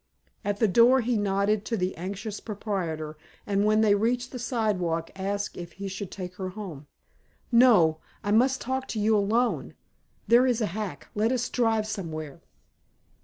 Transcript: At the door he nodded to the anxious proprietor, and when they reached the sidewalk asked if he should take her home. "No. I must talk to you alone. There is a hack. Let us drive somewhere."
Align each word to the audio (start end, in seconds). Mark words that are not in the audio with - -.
At 0.43 0.57
the 0.57 0.67
door 0.67 1.01
he 1.01 1.15
nodded 1.15 1.63
to 1.65 1.77
the 1.77 1.95
anxious 1.95 2.39
proprietor, 2.39 3.17
and 3.45 3.65
when 3.65 3.81
they 3.81 3.93
reached 3.93 4.31
the 4.31 4.39
sidewalk 4.39 5.11
asked 5.15 5.55
if 5.57 5.73
he 5.73 5.87
should 5.87 6.09
take 6.09 6.37
her 6.37 6.49
home. 6.49 6.87
"No. 7.51 7.99
I 8.23 8.31
must 8.31 8.61
talk 8.61 8.87
to 8.87 8.99
you 8.99 9.15
alone. 9.15 9.75
There 10.27 10.47
is 10.47 10.59
a 10.59 10.65
hack. 10.73 11.09
Let 11.13 11.31
us 11.31 11.49
drive 11.49 11.85
somewhere." 11.85 12.41